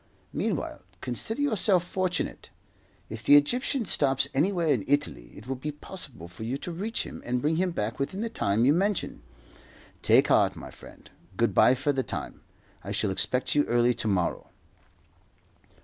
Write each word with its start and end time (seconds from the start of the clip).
Meanwhile, 0.33 0.81
consider 0.99 1.43
yourself 1.43 1.83
fortunate. 1.83 2.49
If 3.07 3.21
the 3.21 3.35
Egyptian 3.35 3.85
stops 3.85 4.27
anywhere 4.33 4.69
in 4.69 4.83
Italy, 4.87 5.31
it 5.37 5.45
will 5.45 5.55
be 5.57 5.71
possible 5.71 6.27
for 6.27 6.43
you 6.43 6.57
to 6.57 6.71
reach 6.71 7.05
him 7.05 7.21
and 7.23 7.39
bring 7.39 7.57
him 7.57 7.69
back 7.69 7.99
within 7.99 8.21
the 8.21 8.27
time 8.27 8.65
you 8.65 8.73
mention. 8.73 9.21
Take 10.01 10.29
heart, 10.29 10.55
my 10.55 10.71
friend. 10.71 11.07
Good 11.37 11.53
bye 11.53 11.75
for 11.75 11.93
the 11.93 12.01
time. 12.01 12.41
I 12.83 12.91
shall 12.91 13.11
expect 13.11 13.53
you 13.53 13.63
early 13.65 13.93
to 13.93 14.07
morrow." 14.07 14.49